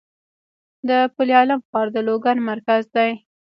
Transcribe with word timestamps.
د 0.89 0.91
پل 1.15 1.27
علم 1.39 1.59
ښار 1.67 1.87
د 1.95 1.97
لوګر 2.07 2.37
مرکز 2.49 2.83
دی 2.95 3.11